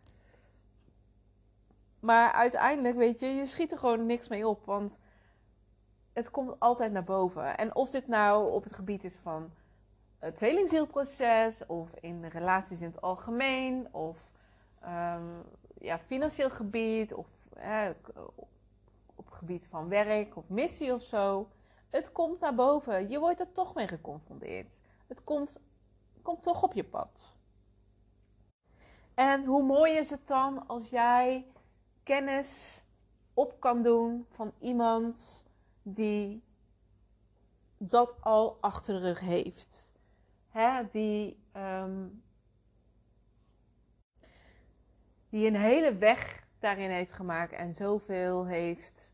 Maar 2.01 2.33
uiteindelijk, 2.33 2.97
weet 2.97 3.21
je, 3.21 3.27
je 3.27 3.47
schiet 3.47 3.73
er 3.73 3.79
gewoon 3.79 4.07
niks 4.07 4.29
mee 4.29 4.49
op, 4.49 4.65
want 4.65 5.01
het 6.13 6.31
komt 6.31 6.61
altijd 6.61 6.93
naar 6.93 7.05
boven. 7.05 7.57
En 7.57 7.75
of 7.75 7.91
dit 7.91 8.07
nou 8.07 8.53
op 8.53 8.65
het 8.65 8.73
gebied 8.73 9.05
is 9.05 9.17
van 9.23 9.51
het 10.25 10.37
tweelingzielproces, 10.37 11.67
of 11.67 11.89
in 12.01 12.25
relaties 12.25 12.81
in 12.81 12.87
het 12.87 13.01
algemeen, 13.01 13.89
of 13.95 14.31
um, 14.85 15.43
ja, 15.79 15.99
financieel 15.99 16.51
gebied, 16.51 17.15
of 17.15 17.27
op 19.15 19.31
gebied 19.31 19.67
van 19.67 19.89
werk 19.89 20.37
of 20.37 20.49
missie 20.49 20.93
of 20.93 21.03
zo. 21.03 21.49
Het 21.91 22.13
komt 22.13 22.41
naar 22.41 22.55
boven. 22.55 23.11
Je 23.11 23.19
wordt 23.19 23.41
er 23.41 23.53
toch 23.53 23.75
mee 23.75 23.89
geconfronteerd. 23.89 24.81
Het 25.07 25.25
komt, 25.25 25.61
komt 26.23 26.43
toch 26.43 26.63
op 26.63 26.73
je 26.73 26.85
pad. 26.85 27.37
En 29.15 29.45
hoe 29.45 29.63
mooi 29.63 29.93
is 29.93 30.11
het 30.11 30.27
dan 30.27 30.67
als 30.67 30.89
jij 30.89 31.47
kennis 32.03 32.83
op 33.35 33.61
kan 33.61 33.83
doen 33.83 34.27
van 34.31 34.53
iemand 34.59 35.47
die 35.83 36.43
dat 37.79 38.15
al 38.21 38.57
achter 38.61 38.95
de 38.95 39.01
rug 39.01 39.21
heeft. 39.21 39.94
Hè? 40.55 40.83
Die, 40.91 41.45
um, 41.57 42.23
die 45.29 45.47
een 45.47 45.57
hele 45.57 45.97
weg 45.97 46.47
daarin 46.59 46.91
heeft 46.91 47.13
gemaakt 47.13 47.53
en 47.53 47.73
zoveel 47.73 48.47
heeft 48.47 49.13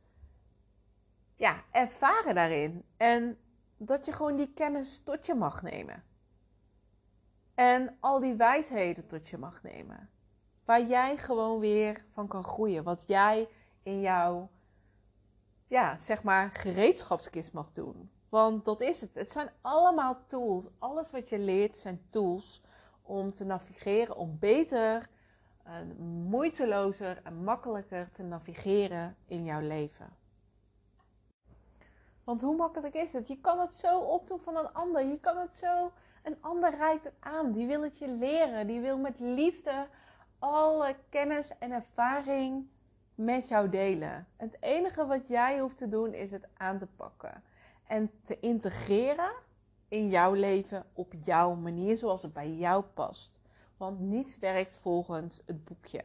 ja, 1.36 1.64
ervaren 1.70 2.34
daarin. 2.34 2.84
En 2.96 3.38
dat 3.76 4.04
je 4.04 4.12
gewoon 4.12 4.36
die 4.36 4.52
kennis 4.52 5.02
tot 5.02 5.26
je 5.26 5.34
mag 5.34 5.62
nemen. 5.62 6.04
En 7.54 7.96
al 8.00 8.20
die 8.20 8.34
wijsheden 8.34 9.06
tot 9.06 9.28
je 9.28 9.38
mag 9.38 9.62
nemen. 9.62 10.10
Waar 10.64 10.82
jij 10.82 11.16
gewoon 11.16 11.60
weer 11.60 12.04
van 12.12 12.28
kan 12.28 12.44
groeien. 12.44 12.84
Wat 12.84 13.04
jij 13.06 13.48
in 13.82 14.00
jouw, 14.00 14.50
ja, 15.66 15.98
zeg 15.98 16.22
maar, 16.22 16.50
gereedschapskist 16.50 17.52
mag 17.52 17.72
doen. 17.72 18.10
Want 18.30 18.64
dat 18.64 18.80
is 18.80 19.00
het. 19.00 19.14
Het 19.14 19.30
zijn 19.30 19.50
allemaal 19.60 20.16
tools. 20.26 20.64
Alles 20.78 21.10
wat 21.10 21.28
je 21.28 21.38
leert 21.38 21.78
zijn 21.78 22.06
tools 22.10 22.62
om 23.02 23.32
te 23.32 23.44
navigeren, 23.44 24.16
om 24.16 24.36
beter, 24.38 25.08
moeitelozer 26.28 27.20
en 27.24 27.44
makkelijker 27.44 28.10
te 28.10 28.22
navigeren 28.22 29.16
in 29.26 29.44
jouw 29.44 29.60
leven. 29.60 30.16
Want 32.24 32.40
hoe 32.40 32.56
makkelijk 32.56 32.94
is 32.94 33.12
het? 33.12 33.28
Je 33.28 33.40
kan 33.40 33.60
het 33.60 33.74
zo 33.74 33.98
opdoen 33.98 34.40
van 34.40 34.56
een 34.56 34.72
ander. 34.72 35.04
Je 35.04 35.20
kan 35.20 35.36
het 35.36 35.52
zo. 35.52 35.92
Een 36.22 36.36
ander 36.40 36.76
reikt 36.76 37.04
het 37.04 37.14
aan. 37.20 37.52
Die 37.52 37.66
wil 37.66 37.82
het 37.82 37.98
je 37.98 38.08
leren. 38.08 38.66
Die 38.66 38.80
wil 38.80 38.98
met 38.98 39.18
liefde 39.18 39.86
alle 40.38 40.96
kennis 41.08 41.58
en 41.58 41.70
ervaring 41.70 42.68
met 43.14 43.48
jou 43.48 43.68
delen. 43.68 44.26
Het 44.36 44.56
enige 44.60 45.06
wat 45.06 45.28
jij 45.28 45.60
hoeft 45.60 45.76
te 45.76 45.88
doen 45.88 46.14
is 46.14 46.30
het 46.30 46.48
aan 46.56 46.78
te 46.78 46.86
pakken 46.86 47.42
en 47.90 48.10
te 48.22 48.40
integreren 48.40 49.32
in 49.88 50.08
jouw 50.08 50.32
leven 50.32 50.86
op 50.92 51.12
jouw 51.22 51.54
manier, 51.54 51.96
zoals 51.96 52.22
het 52.22 52.32
bij 52.32 52.50
jou 52.52 52.84
past. 52.84 53.40
Want 53.76 54.00
niets 54.00 54.38
werkt 54.38 54.76
volgens 54.76 55.42
het 55.46 55.64
boekje. 55.64 56.02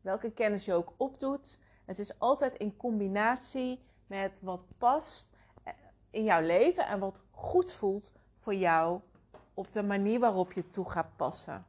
Welke 0.00 0.30
kennis 0.30 0.64
je 0.64 0.72
ook 0.72 0.92
opdoet, 0.96 1.58
het 1.84 1.98
is 1.98 2.18
altijd 2.18 2.56
in 2.56 2.76
combinatie 2.76 3.82
met 4.06 4.38
wat 4.42 4.64
past 4.78 5.32
in 6.10 6.24
jouw 6.24 6.40
leven 6.40 6.86
en 6.86 6.98
wat 6.98 7.22
goed 7.30 7.72
voelt 7.72 8.12
voor 8.38 8.54
jou 8.54 9.00
op 9.54 9.72
de 9.72 9.82
manier 9.82 10.20
waarop 10.20 10.52
je 10.52 10.68
toe 10.70 10.90
gaat 10.90 11.16
passen. 11.16 11.66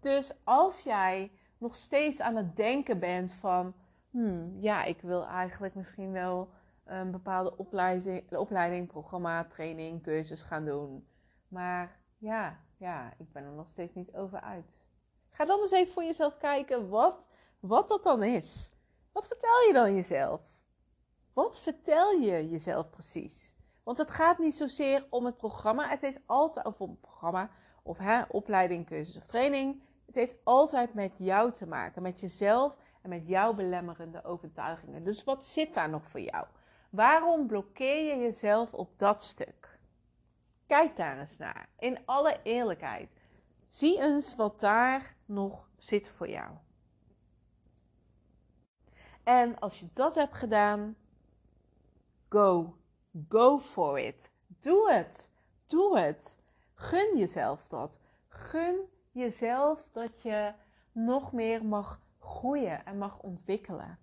Dus 0.00 0.34
als 0.44 0.80
jij 0.80 1.30
nog 1.58 1.74
steeds 1.74 2.20
aan 2.20 2.36
het 2.36 2.56
denken 2.56 2.98
bent 2.98 3.32
van, 3.32 3.74
hmm, 4.10 4.56
ja, 4.60 4.84
ik 4.84 5.00
wil 5.00 5.26
eigenlijk 5.26 5.74
misschien 5.74 6.12
wel 6.12 6.50
een 6.86 7.10
bepaalde 7.10 7.56
opleiding, 7.56 8.36
opleiding, 8.36 8.88
programma, 8.88 9.44
training, 9.44 10.02
cursus 10.02 10.42
gaan 10.42 10.64
doen. 10.64 11.08
Maar 11.48 12.00
ja, 12.18 12.60
ja, 12.76 13.14
ik 13.18 13.32
ben 13.32 13.44
er 13.44 13.52
nog 13.52 13.68
steeds 13.68 13.94
niet 13.94 14.14
over 14.14 14.40
uit. 14.40 14.78
Ga 15.30 15.44
dan 15.44 15.60
eens 15.60 15.70
even 15.70 15.92
voor 15.92 16.04
jezelf 16.04 16.36
kijken 16.36 16.88
wat, 16.88 17.24
wat 17.60 17.88
dat 17.88 18.02
dan 18.02 18.22
is. 18.22 18.74
Wat 19.12 19.26
vertel 19.26 19.60
je 19.66 19.72
dan 19.72 19.94
jezelf? 19.94 20.40
Wat 21.32 21.60
vertel 21.60 22.10
je 22.10 22.48
jezelf 22.48 22.90
precies? 22.90 23.56
Want 23.82 23.98
het 23.98 24.10
gaat 24.10 24.38
niet 24.38 24.54
zozeer 24.54 25.06
om 25.10 25.24
het 25.24 25.36
programma. 25.36 25.88
Het 25.88 26.00
heeft 26.00 26.20
altijd 26.26 26.66
over 26.66 26.88
een 26.88 27.00
programma 27.00 27.50
of 27.82 27.98
hè, 27.98 28.22
opleiding, 28.28 28.86
cursus 28.86 29.16
of 29.16 29.24
training. 29.24 29.82
Het 30.06 30.14
heeft 30.14 30.36
altijd 30.44 30.94
met 30.94 31.12
jou 31.18 31.52
te 31.52 31.66
maken, 31.66 32.02
met 32.02 32.20
jezelf 32.20 32.76
en 33.02 33.08
met 33.08 33.28
jouw 33.28 33.54
belemmerende 33.54 34.24
overtuigingen. 34.24 35.04
Dus 35.04 35.24
wat 35.24 35.46
zit 35.46 35.74
daar 35.74 35.90
nog 35.90 36.08
voor 36.08 36.20
jou? 36.20 36.46
Waarom 36.96 37.46
blokkeer 37.46 38.14
je 38.14 38.22
jezelf 38.22 38.74
op 38.74 38.98
dat 38.98 39.22
stuk? 39.22 39.78
Kijk 40.66 40.96
daar 40.96 41.18
eens 41.18 41.36
naar, 41.36 41.68
in 41.78 41.98
alle 42.04 42.40
eerlijkheid. 42.42 43.30
Zie 43.66 44.00
eens 44.00 44.36
wat 44.36 44.60
daar 44.60 45.16
nog 45.24 45.68
zit 45.76 46.08
voor 46.08 46.28
jou. 46.28 46.50
En 49.22 49.58
als 49.58 49.80
je 49.80 49.88
dat 49.92 50.14
hebt 50.14 50.34
gedaan, 50.34 50.96
go. 52.28 52.76
Go 53.28 53.58
for 53.58 53.98
it. 53.98 54.32
Doe 54.46 54.92
het. 54.92 55.30
Doe 55.66 55.98
het. 55.98 56.38
Gun 56.74 57.18
jezelf 57.18 57.68
dat. 57.68 58.00
Gun 58.28 58.78
jezelf 59.10 59.88
dat 59.92 60.22
je 60.22 60.52
nog 60.92 61.32
meer 61.32 61.64
mag 61.64 62.00
groeien 62.18 62.84
en 62.84 62.98
mag 62.98 63.18
ontwikkelen. 63.18 63.98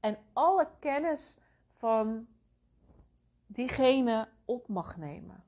En 0.00 0.18
alle 0.32 0.68
kennis 0.78 1.36
van 1.76 2.26
diegene 3.46 4.28
op 4.44 4.68
mag 4.68 4.96
nemen. 4.96 5.44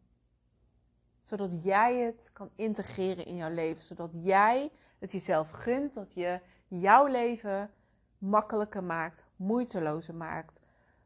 Zodat 1.21 1.63
jij 1.63 1.97
het 1.99 2.31
kan 2.33 2.51
integreren 2.57 3.25
in 3.25 3.37
jouw 3.37 3.51
leven. 3.51 3.85
Zodat 3.85 4.11
jij 4.13 4.73
het 4.99 5.13
jezelf 5.13 5.51
gunt. 5.51 5.95
Dat 5.95 6.15
je 6.15 6.41
jouw 6.69 7.07
leven 7.07 7.71
makkelijker 8.19 8.85
maakt, 8.85 9.27
moeitelozer 9.37 10.15
maakt, 10.15 10.61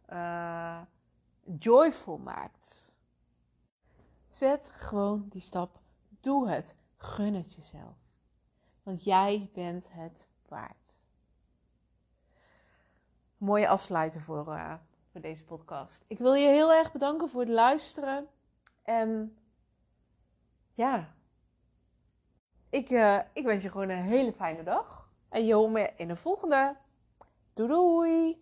uh, 0.09 0.81
joyful 1.59 2.19
maakt. 2.19 2.95
Zet 4.29 4.71
gewoon 4.73 5.27
die 5.29 5.41
stap. 5.41 5.81
Doe 6.21 6.49
het. 6.49 6.77
Gun 6.97 7.35
het 7.35 7.55
jezelf. 7.55 7.97
Want 8.83 9.05
jij 9.05 9.51
bent 9.55 9.87
het 9.93 10.29
waard. 10.49 11.01
Mooie 13.37 13.69
afsluiter 13.69 14.21
voor, 14.21 14.47
uh, 14.47 14.75
voor 15.13 15.21
deze 15.21 15.45
podcast. 15.45 16.05
Ik 16.07 16.19
wil 16.19 16.35
je 16.35 16.49
heel 16.49 16.73
erg 16.73 16.93
bedanken 16.93 17.29
voor 17.29 17.41
het 17.41 17.51
luisteren. 17.51 18.29
En 18.83 19.39
ja, 20.75 21.15
ik, 22.71 22.91
uh, 22.91 23.19
ik 23.33 23.45
wens 23.45 23.63
je 23.63 23.71
gewoon 23.71 23.89
een 23.89 24.03
hele 24.03 24.33
fijne 24.33 24.63
dag. 24.63 25.11
En 25.29 25.45
je 25.47 25.55
hoort 25.55 25.73
me 25.73 25.93
in 25.97 26.09
de 26.09 26.17
volgende. 26.17 26.77
Doei 27.55 27.69
doei! 27.69 28.42